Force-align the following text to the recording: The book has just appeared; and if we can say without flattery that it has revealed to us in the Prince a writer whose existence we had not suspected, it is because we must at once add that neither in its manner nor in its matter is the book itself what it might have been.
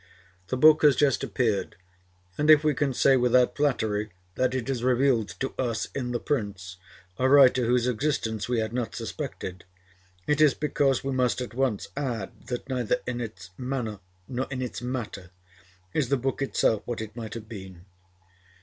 The 0.47 0.57
book 0.57 0.81
has 0.81 0.95
just 0.95 1.23
appeared; 1.23 1.75
and 2.35 2.49
if 2.49 2.63
we 2.63 2.73
can 2.73 2.91
say 2.91 3.15
without 3.17 3.55
flattery 3.55 4.09
that 4.33 4.55
it 4.55 4.67
has 4.67 4.83
revealed 4.83 5.29
to 5.41 5.53
us 5.59 5.89
in 5.93 6.11
the 6.11 6.19
Prince 6.19 6.77
a 7.19 7.29
writer 7.29 7.67
whose 7.67 7.85
existence 7.85 8.49
we 8.49 8.57
had 8.57 8.73
not 8.73 8.95
suspected, 8.95 9.63
it 10.25 10.41
is 10.41 10.55
because 10.55 11.03
we 11.03 11.11
must 11.13 11.39
at 11.39 11.53
once 11.53 11.89
add 11.95 12.47
that 12.47 12.67
neither 12.67 12.97
in 13.05 13.21
its 13.21 13.51
manner 13.59 13.99
nor 14.27 14.47
in 14.49 14.59
its 14.63 14.81
matter 14.81 15.29
is 15.93 16.09
the 16.09 16.17
book 16.17 16.41
itself 16.41 16.81
what 16.85 16.99
it 16.99 17.15
might 17.15 17.35
have 17.35 17.47
been. 17.47 17.85